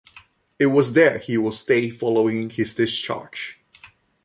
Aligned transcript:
It 0.57 0.65
was 0.65 0.93
there 0.93 1.19
he 1.19 1.37
would 1.37 1.53
stay 1.53 1.91
following 1.91 2.49
his 2.49 2.73
discharge. 2.73 3.61